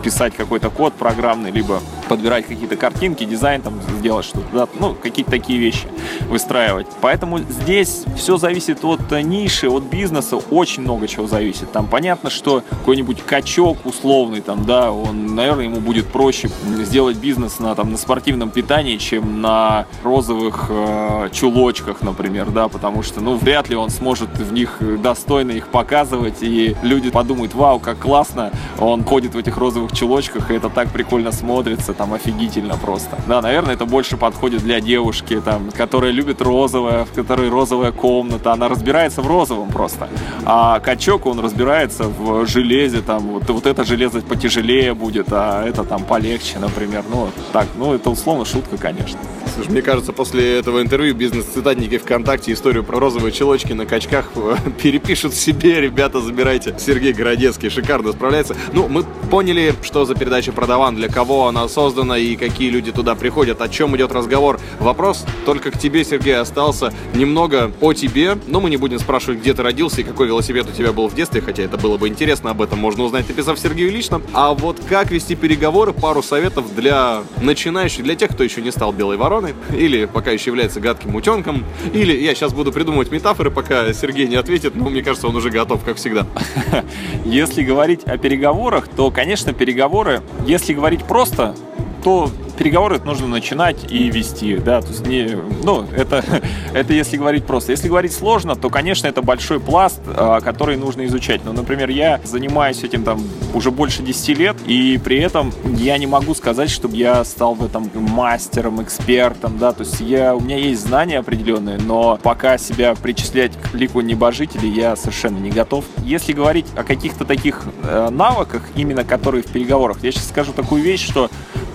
писать 0.02 0.34
какой-то 0.36 0.70
код 0.70 0.94
программный, 0.94 1.50
либо 1.50 1.80
подбирать 2.10 2.44
какие-то 2.44 2.74
картинки, 2.74 3.22
дизайн 3.22 3.62
там 3.62 3.74
сделать 4.00 4.26
что-то, 4.26 4.46
да, 4.52 4.68
ну, 4.80 4.96
какие-то 5.00 5.30
такие 5.30 5.60
вещи 5.60 5.86
выстраивать. 6.28 6.88
Поэтому 7.00 7.38
здесь 7.38 8.02
все 8.16 8.36
зависит 8.36 8.84
от 8.84 9.12
ниши, 9.12 9.68
от 9.68 9.84
бизнеса, 9.84 10.36
очень 10.50 10.82
много 10.82 11.06
чего 11.06 11.28
зависит. 11.28 11.70
Там 11.70 11.86
понятно, 11.86 12.28
что 12.28 12.64
какой-нибудь 12.68 13.22
качок 13.22 13.78
условный, 13.86 14.40
там, 14.40 14.64
да, 14.64 14.90
он, 14.90 15.36
наверное, 15.36 15.66
ему 15.66 15.76
будет 15.76 16.08
проще 16.08 16.50
сделать 16.78 17.16
бизнес 17.16 17.60
на, 17.60 17.76
там, 17.76 17.92
на 17.92 17.96
спортивном 17.96 18.50
питании, 18.50 18.96
чем 18.96 19.40
на 19.40 19.86
розовых 20.02 20.66
э, 20.68 21.28
чулочках, 21.30 22.02
например, 22.02 22.50
да, 22.50 22.66
потому 22.66 23.04
что, 23.04 23.20
ну, 23.20 23.36
вряд 23.36 23.68
ли 23.68 23.76
он 23.76 23.90
сможет 23.90 24.36
в 24.36 24.52
них 24.52 24.78
достойно 25.00 25.52
их 25.52 25.68
показывать, 25.68 26.38
и 26.40 26.74
люди 26.82 27.10
подумают, 27.10 27.54
вау, 27.54 27.78
как 27.78 28.00
классно, 28.00 28.50
он 28.80 29.04
ходит 29.04 29.36
в 29.36 29.38
этих 29.38 29.56
розовых 29.56 29.92
чулочках, 29.92 30.50
и 30.50 30.54
это 30.54 30.70
так 30.70 30.88
прикольно 30.90 31.30
смотрится, 31.30 31.94
там, 32.00 32.14
офигительно 32.14 32.78
просто. 32.78 33.18
Да, 33.28 33.42
наверное, 33.42 33.74
это 33.74 33.84
больше 33.84 34.16
подходит 34.16 34.62
для 34.62 34.80
девушки, 34.80 35.38
там, 35.44 35.70
которая 35.70 36.12
любит 36.12 36.40
розовое, 36.40 37.04
в 37.04 37.12
которой 37.12 37.50
розовая 37.50 37.92
комната, 37.92 38.54
она 38.54 38.68
разбирается 38.68 39.20
в 39.20 39.26
розовом 39.26 39.68
просто. 39.68 40.08
А 40.46 40.80
качок, 40.80 41.26
он 41.26 41.40
разбирается 41.40 42.04
в 42.04 42.46
железе, 42.46 43.02
там, 43.02 43.28
вот, 43.32 43.50
вот 43.50 43.66
это 43.66 43.84
железо 43.84 44.22
потяжелее 44.22 44.94
будет, 44.94 45.26
а 45.30 45.62
это 45.66 45.84
там 45.84 46.04
полегче, 46.04 46.58
например. 46.58 47.04
Ну, 47.10 47.28
так, 47.52 47.66
ну, 47.76 47.92
это 47.92 48.08
условно 48.08 48.46
шутка, 48.46 48.78
конечно. 48.78 49.18
Слушай, 49.54 49.72
мне 49.72 49.82
кажется, 49.82 50.12
после 50.12 50.58
этого 50.58 50.80
интервью 50.80 51.14
бизнес-цитатники 51.14 51.98
ВКонтакте 51.98 52.52
историю 52.52 52.82
про 52.82 52.98
розовые 52.98 53.32
челочки 53.32 53.74
на 53.74 53.84
качках 53.84 54.30
э, 54.36 54.56
перепишут 54.82 55.34
себе. 55.34 55.82
Ребята, 55.82 56.22
забирайте. 56.22 56.74
Сергей 56.78 57.12
Городецкий 57.12 57.68
шикарно 57.68 58.12
справляется. 58.12 58.56
Ну, 58.72 58.88
мы 58.88 59.04
поняли, 59.30 59.74
что 59.82 60.06
за 60.06 60.14
передача 60.14 60.52
«Продаван», 60.52 60.94
для 60.94 61.08
кого 61.08 61.48
она 61.48 61.68
создана 61.68 61.89
и 61.90 62.36
какие 62.36 62.70
люди 62.70 62.92
туда 62.92 63.14
приходят, 63.14 63.60
о 63.60 63.68
чем 63.68 63.96
идет 63.96 64.12
разговор. 64.12 64.60
Вопрос 64.78 65.24
только 65.44 65.70
к 65.70 65.78
тебе, 65.78 66.04
Сергей, 66.04 66.36
остался 66.36 66.92
немного 67.14 67.72
о 67.80 67.92
тебе. 67.92 68.38
Но 68.46 68.60
мы 68.60 68.70
не 68.70 68.76
будем 68.76 68.98
спрашивать, 68.98 69.40
где 69.40 69.54
ты 69.54 69.62
родился 69.62 70.00
и 70.00 70.04
какой 70.04 70.26
велосипед 70.26 70.66
у 70.68 70.72
тебя 70.72 70.92
был 70.92 71.08
в 71.08 71.14
детстве, 71.14 71.40
хотя 71.40 71.62
это 71.62 71.76
было 71.76 71.96
бы 71.96 72.08
интересно, 72.08 72.50
об 72.50 72.62
этом 72.62 72.78
можно 72.78 73.04
узнать, 73.04 73.28
написав 73.28 73.58
Сергею 73.58 73.90
лично. 73.92 74.20
А 74.32 74.54
вот 74.54 74.78
как 74.88 75.10
вести 75.10 75.34
переговоры, 75.34 75.92
пару 75.92 76.22
советов 76.22 76.74
для 76.74 77.22
начинающих, 77.40 78.04
для 78.04 78.14
тех, 78.14 78.30
кто 78.30 78.44
еще 78.44 78.62
не 78.62 78.70
стал 78.70 78.92
белой 78.92 79.16
вороной, 79.16 79.54
или 79.76 80.06
пока 80.06 80.30
еще 80.30 80.50
является 80.50 80.80
гадким 80.80 81.14
утенком, 81.14 81.64
или 81.92 82.16
я 82.16 82.34
сейчас 82.34 82.52
буду 82.52 82.72
придумывать 82.72 83.10
метафоры, 83.10 83.50
пока 83.50 83.92
Сергей 83.92 84.26
не 84.26 84.36
ответит, 84.36 84.74
но 84.74 84.88
мне 84.88 85.02
кажется, 85.02 85.28
он 85.28 85.36
уже 85.36 85.50
готов, 85.50 85.84
как 85.84 85.96
всегда. 85.96 86.26
Если 87.24 87.62
говорить 87.62 88.04
о 88.04 88.18
переговорах, 88.18 88.88
то, 88.88 89.10
конечно, 89.10 89.52
переговоры, 89.52 90.22
если 90.46 90.74
говорить 90.74 91.04
просто, 91.04 91.54
то 92.02 92.30
переговоры 92.60 93.00
нужно 93.02 93.26
начинать 93.26 93.90
и 93.90 94.10
вести, 94.10 94.56
да, 94.56 94.82
то 94.82 94.88
есть 94.88 95.06
не, 95.06 95.34
ну, 95.64 95.86
это, 95.96 96.22
это 96.74 96.92
если 96.92 97.16
говорить 97.16 97.46
просто. 97.46 97.72
Если 97.72 97.88
говорить 97.88 98.12
сложно, 98.12 98.54
то, 98.54 98.68
конечно, 98.68 99.06
это 99.06 99.22
большой 99.22 99.60
пласт, 99.60 100.02
а, 100.06 100.42
который 100.42 100.76
нужно 100.76 101.06
изучать. 101.06 101.40
Ну, 101.42 101.54
например, 101.54 101.88
я 101.88 102.20
занимаюсь 102.22 102.82
этим 102.82 103.02
там 103.02 103.22
уже 103.54 103.70
больше 103.70 104.02
10 104.02 104.38
лет, 104.38 104.56
и 104.66 105.00
при 105.02 105.18
этом 105.20 105.54
я 105.64 105.96
не 105.96 106.06
могу 106.06 106.34
сказать, 106.34 106.68
чтобы 106.68 106.96
я 106.96 107.24
стал 107.24 107.54
в 107.54 107.64
этом 107.64 107.90
мастером, 107.94 108.82
экспертом, 108.82 109.56
да, 109.58 109.72
то 109.72 109.82
есть 109.84 109.98
я, 110.00 110.34
у 110.34 110.40
меня 110.40 110.58
есть 110.58 110.82
знания 110.82 111.18
определенные, 111.18 111.78
но 111.78 112.18
пока 112.22 112.58
себя 112.58 112.94
причислять 112.94 113.52
к 113.56 113.74
лику 113.74 114.02
небожителей 114.02 114.70
я 114.70 114.96
совершенно 114.96 115.38
не 115.38 115.50
готов. 115.50 115.86
Если 116.04 116.34
говорить 116.34 116.66
о 116.76 116.84
каких-то 116.84 117.24
таких 117.24 117.62
э, 117.84 118.08
навыках, 118.10 118.62
именно 118.76 119.02
которые 119.02 119.42
в 119.42 119.46
переговорах, 119.46 119.98
я 120.02 120.12
сейчас 120.12 120.28
скажу 120.28 120.52
такую 120.52 120.82
вещь, 120.82 121.06
что 121.08 121.30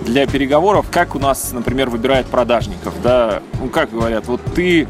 для 0.06 0.26
переговоров, 0.26 0.86
как 0.90 1.14
у 1.14 1.18
нас, 1.18 1.52
например, 1.52 1.90
выбирают 1.90 2.28
продажников, 2.28 2.94
да, 3.02 3.42
ну, 3.60 3.68
как 3.68 3.90
говорят, 3.90 4.26
вот 4.26 4.40
ты, 4.54 4.86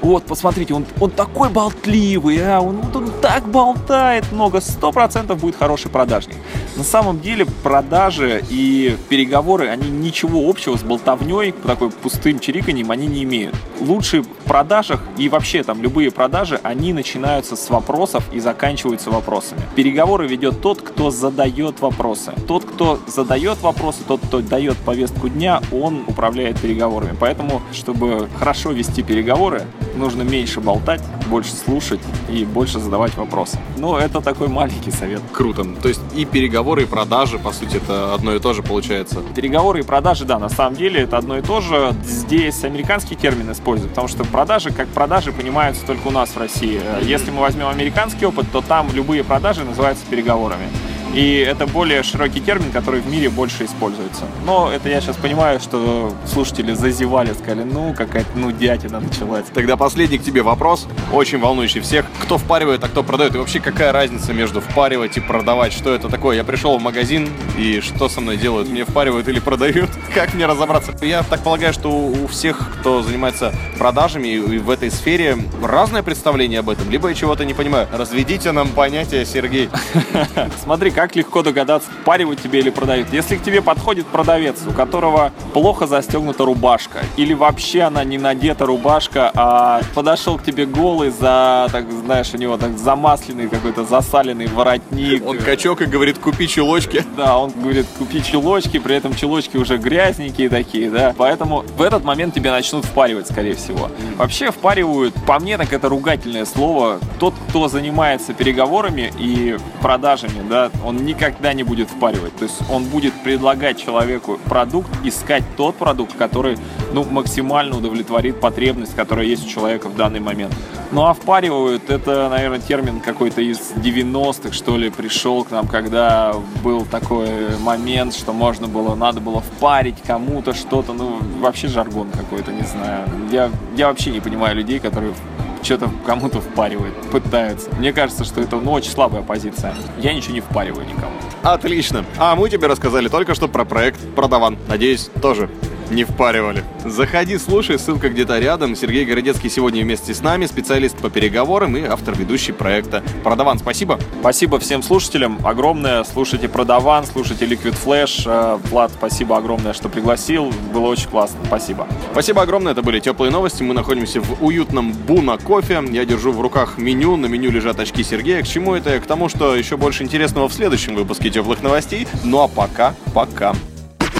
вот, 0.00 0.24
посмотрите, 0.24 0.74
он, 0.74 0.86
он 1.00 1.10
такой 1.10 1.50
болтливый, 1.50 2.38
а, 2.38 2.60
он, 2.60 2.80
он 2.94 3.10
так 3.20 3.46
болтает 3.48 4.30
много, 4.32 4.60
сто 4.60 4.92
процентов 4.92 5.40
будет 5.40 5.56
хороший 5.56 5.90
продажник. 5.90 6.36
На 6.76 6.84
самом 6.84 7.20
деле 7.20 7.46
продажи 7.62 8.42
и 8.48 8.96
переговоры, 9.08 9.68
они 9.68 9.90
ничего 9.90 10.48
общего 10.48 10.76
с 10.76 10.82
болтовней, 10.82 11.52
такой 11.52 11.90
пустым 11.90 12.38
чириканьем, 12.38 12.90
они 12.90 13.08
не 13.08 13.24
имеют. 13.24 13.54
Лучше 13.80 14.22
в 14.22 14.28
продажах 14.44 15.02
и 15.18 15.28
вообще 15.28 15.64
там 15.64 15.82
любые 15.82 16.10
продажи, 16.10 16.60
они 16.62 16.92
начинаются 16.92 17.56
с 17.56 17.70
вопросов 17.70 18.24
и 18.32 18.38
заканчиваются 18.38 19.10
вопросами. 19.10 19.60
Переговоры 19.74 20.28
ведет 20.28 20.60
тот, 20.60 20.80
кто 20.80 21.10
задает 21.10 21.80
вопросы. 21.80 22.32
Тот, 22.46 22.64
кто 22.64 23.00
задает 23.06 23.60
вопросы, 23.62 23.98
тот, 24.06 24.20
кто 24.24 24.40
дает 24.40 24.59
повестку 24.68 25.28
дня, 25.28 25.60
он 25.72 26.04
управляет 26.06 26.58
переговорами. 26.60 27.16
Поэтому, 27.18 27.62
чтобы 27.72 28.28
хорошо 28.38 28.72
вести 28.72 29.02
переговоры, 29.02 29.62
нужно 29.96 30.22
меньше 30.22 30.60
болтать, 30.60 31.02
больше 31.26 31.52
слушать 31.52 32.00
и 32.28 32.44
больше 32.44 32.78
задавать 32.78 33.16
вопросы. 33.16 33.58
Ну, 33.76 33.96
это 33.96 34.20
такой 34.20 34.48
маленький 34.48 34.90
совет. 34.90 35.20
Круто. 35.32 35.64
То 35.82 35.88
есть 35.88 36.00
и 36.14 36.24
переговоры, 36.24 36.82
и 36.82 36.86
продажи, 36.86 37.38
по 37.38 37.52
сути, 37.52 37.76
это 37.76 38.14
одно 38.14 38.34
и 38.34 38.38
то 38.38 38.52
же 38.52 38.62
получается. 38.62 39.20
Переговоры 39.34 39.80
и 39.80 39.82
продажи, 39.82 40.24
да, 40.24 40.38
на 40.38 40.48
самом 40.48 40.76
деле 40.76 41.02
это 41.02 41.18
одно 41.18 41.38
и 41.38 41.42
то 41.42 41.60
же. 41.60 41.94
Здесь 42.04 42.64
американский 42.64 43.14
термин 43.14 43.50
используют, 43.52 43.90
потому 43.90 44.08
что 44.08 44.24
продажи, 44.24 44.70
как 44.70 44.88
продажи, 44.88 45.32
понимаются 45.32 45.84
только 45.86 46.08
у 46.08 46.10
нас 46.10 46.30
в 46.30 46.38
России. 46.38 46.80
Если 47.02 47.30
мы 47.30 47.40
возьмем 47.40 47.68
американский 47.68 48.26
опыт, 48.26 48.46
то 48.52 48.60
там 48.60 48.88
любые 48.92 49.24
продажи 49.24 49.64
называются 49.64 50.04
переговорами. 50.08 50.68
И 51.14 51.38
это 51.38 51.66
более 51.66 52.02
широкий 52.02 52.40
термин, 52.40 52.70
который 52.70 53.00
в 53.00 53.10
мире 53.10 53.30
больше 53.30 53.64
используется. 53.64 54.26
Но 54.44 54.70
это 54.70 54.88
я 54.88 55.00
сейчас 55.00 55.16
понимаю, 55.16 55.58
что 55.58 56.14
слушатели 56.26 56.72
зазевали, 56.72 57.32
сказали, 57.32 57.64
ну, 57.64 57.94
какая-то 57.94 58.38
нудятина 58.38 59.00
началась. 59.00 59.46
Тогда 59.52 59.76
последний 59.76 60.18
к 60.18 60.22
тебе 60.22 60.42
вопрос, 60.42 60.86
очень 61.12 61.38
волнующий 61.38 61.80
всех. 61.80 62.06
Кто 62.22 62.38
впаривает, 62.38 62.84
а 62.84 62.88
кто 62.88 63.02
продает? 63.02 63.34
И 63.34 63.38
вообще, 63.38 63.58
какая 63.60 63.92
разница 63.92 64.32
между 64.32 64.60
впаривать 64.60 65.16
и 65.16 65.20
продавать? 65.20 65.72
Что 65.72 65.92
это 65.92 66.08
такое? 66.08 66.36
Я 66.36 66.44
пришел 66.44 66.78
в 66.78 66.82
магазин, 66.82 67.28
и 67.58 67.80
что 67.80 68.08
со 68.08 68.20
мной 68.20 68.36
делают? 68.36 68.68
Мне 68.68 68.84
впаривают 68.84 69.26
или 69.28 69.40
продают? 69.40 69.90
Как 70.14 70.34
мне 70.34 70.46
разобраться? 70.46 70.94
Я 71.02 71.22
так 71.24 71.42
полагаю, 71.42 71.72
что 71.72 71.90
у 71.90 72.26
всех, 72.28 72.70
кто 72.80 73.02
занимается 73.02 73.52
продажами 73.78 74.28
и 74.28 74.58
в 74.58 74.70
этой 74.70 74.90
сфере, 74.90 75.36
разное 75.62 76.02
представление 76.02 76.60
об 76.60 76.70
этом. 76.70 76.88
Либо 76.88 77.08
я 77.08 77.14
чего-то 77.14 77.44
не 77.44 77.54
понимаю. 77.54 77.88
Разведите 77.92 78.52
нам 78.52 78.68
понятие, 78.68 79.24
Сергей. 79.24 79.70
Смотри, 80.62 80.90
как 81.00 81.16
легко 81.16 81.42
догадаться, 81.42 81.90
впаривают 82.02 82.42
тебе 82.42 82.58
или 82.58 82.68
продают. 82.68 83.10
Если 83.10 83.36
к 83.36 83.42
тебе 83.42 83.62
подходит 83.62 84.06
продавец, 84.06 84.58
у 84.68 84.72
которого 84.72 85.32
плохо 85.54 85.86
застегнута 85.86 86.44
рубашка, 86.44 86.98
или 87.16 87.32
вообще 87.32 87.82
она 87.82 88.04
не 88.04 88.18
надета 88.18 88.66
рубашка, 88.66 89.30
а 89.34 89.80
подошел 89.94 90.36
к 90.36 90.42
тебе 90.42 90.66
голый 90.66 91.08
за, 91.08 91.68
так 91.72 91.90
знаешь, 91.90 92.34
у 92.34 92.36
него 92.36 92.58
так 92.58 92.76
замасленный 92.76 93.48
какой-то 93.48 93.84
засаленный 93.84 94.46
воротник. 94.48 95.26
Он 95.26 95.38
качок 95.38 95.80
и 95.80 95.86
говорит, 95.86 96.18
купи 96.18 96.46
чулочки. 96.46 97.02
Да, 97.16 97.38
он 97.38 97.50
говорит, 97.52 97.86
купи 97.98 98.22
чулочки, 98.22 98.78
при 98.78 98.94
этом 98.94 99.14
чулочки 99.14 99.56
уже 99.56 99.78
грязненькие 99.78 100.50
такие, 100.50 100.90
да. 100.90 101.14
Поэтому 101.16 101.64
в 101.78 101.80
этот 101.80 102.04
момент 102.04 102.34
тебя 102.34 102.52
начнут 102.52 102.84
впаривать, 102.84 103.26
скорее 103.26 103.54
всего. 103.54 103.88
Вообще 104.18 104.50
впаривают, 104.50 105.14
по 105.26 105.38
мне, 105.38 105.56
так 105.56 105.72
это 105.72 105.88
ругательное 105.88 106.44
слово. 106.44 106.98
Тот, 107.18 107.32
кто 107.48 107.68
занимается 107.68 108.34
переговорами 108.34 109.10
и 109.18 109.56
продажами, 109.80 110.46
да, 110.46 110.70
он 110.84 110.89
никогда 110.96 111.52
не 111.52 111.62
будет 111.62 111.88
впаривать. 111.90 112.36
То 112.36 112.44
есть 112.44 112.60
он 112.70 112.84
будет 112.84 113.14
предлагать 113.22 113.78
человеку 113.78 114.38
продукт, 114.44 114.90
искать 115.04 115.44
тот 115.56 115.76
продукт, 115.76 116.16
который 116.16 116.56
ну, 116.92 117.04
максимально 117.04 117.76
удовлетворит 117.76 118.40
потребность, 118.40 118.94
которая 118.94 119.26
есть 119.26 119.46
у 119.46 119.48
человека 119.48 119.88
в 119.88 119.96
данный 119.96 120.20
момент. 120.20 120.54
Ну 120.92 121.04
а 121.06 121.14
впаривают, 121.14 121.88
это, 121.88 122.28
наверное, 122.28 122.58
термин 122.58 123.00
какой-то 123.00 123.40
из 123.40 123.72
90-х, 123.76 124.52
что 124.52 124.76
ли, 124.76 124.90
пришел 124.90 125.44
к 125.44 125.50
нам, 125.52 125.68
когда 125.68 126.34
был 126.64 126.84
такой 126.84 127.56
момент, 127.58 128.14
что 128.14 128.32
можно 128.32 128.66
было, 128.66 128.96
надо 128.96 129.20
было 129.20 129.40
впарить 129.40 130.02
кому-то 130.04 130.52
что-то, 130.52 130.92
ну, 130.92 131.20
вообще 131.40 131.68
жаргон 131.68 132.08
какой-то, 132.10 132.52
не 132.52 132.64
знаю. 132.64 133.08
Я, 133.30 133.50
я 133.76 133.86
вообще 133.88 134.10
не 134.10 134.20
понимаю 134.20 134.56
людей, 134.56 134.80
которые 134.80 135.14
что-то 135.62 135.90
кому-то 136.06 136.40
впаривает, 136.40 136.94
пытаются. 137.10 137.70
Мне 137.76 137.92
кажется, 137.92 138.24
что 138.24 138.40
это 138.40 138.56
ну, 138.56 138.72
очень 138.72 138.90
слабая 138.90 139.22
позиция. 139.22 139.74
Я 139.98 140.14
ничего 140.14 140.34
не 140.34 140.40
впариваю 140.40 140.86
никому. 140.86 141.12
Отлично. 141.42 142.04
А 142.18 142.34
мы 142.34 142.50
тебе 142.50 142.66
рассказали 142.66 143.08
только 143.08 143.34
что 143.34 143.48
про 143.48 143.64
проект 143.64 144.00
«Продаван». 144.14 144.58
Надеюсь, 144.68 145.10
тоже 145.22 145.48
не 145.90 146.04
впаривали. 146.04 146.64
Заходи, 146.84 147.38
слушай, 147.38 147.78
ссылка 147.78 148.08
где-то 148.08 148.38
рядом. 148.38 148.76
Сергей 148.76 149.04
Городецкий 149.04 149.50
сегодня 149.50 149.82
вместе 149.82 150.14
с 150.14 150.22
нами, 150.22 150.46
специалист 150.46 150.96
по 150.96 151.10
переговорам 151.10 151.76
и 151.76 151.82
автор 151.82 152.16
ведущий 152.16 152.52
проекта 152.52 153.02
«Продаван». 153.22 153.58
Спасибо. 153.58 153.98
Спасибо 154.20 154.58
всем 154.58 154.82
слушателям 154.82 155.38
огромное. 155.44 156.04
Слушайте 156.04 156.48
Продаван, 156.48 157.04
слушайте 157.04 157.46
Liquid 157.46 157.76
Flash. 157.84 158.22
Э, 158.26 158.58
Влад, 158.70 158.92
спасибо 158.92 159.36
огромное, 159.36 159.72
что 159.72 159.88
пригласил. 159.88 160.52
Было 160.72 160.86
очень 160.86 161.08
классно. 161.08 161.38
Спасибо. 161.46 161.86
Спасибо 162.12 162.42
огромное, 162.42 162.72
это 162.72 162.82
были 162.82 163.00
теплые 163.00 163.30
новости. 163.30 163.62
Мы 163.62 163.74
находимся 163.74 164.20
в 164.20 164.42
уютном 164.44 164.92
Буна 164.92 165.38
кофе. 165.38 165.82
Я 165.90 166.04
держу 166.04 166.32
в 166.32 166.40
руках 166.40 166.78
меню, 166.78 167.16
на 167.16 167.26
меню 167.26 167.50
лежат 167.50 167.80
очки 167.80 168.02
Сергея. 168.02 168.42
К 168.42 168.46
чему 168.46 168.74
это? 168.74 168.98
К 169.00 169.06
тому, 169.06 169.28
что 169.28 169.54
еще 169.54 169.76
больше 169.76 170.02
интересного 170.02 170.48
в 170.48 170.52
следующем 170.52 170.94
выпуске 170.94 171.30
теплых 171.30 171.62
новостей. 171.62 172.06
Ну 172.24 172.40
а 172.40 172.48
пока, 172.48 172.94
пока. 173.14 173.54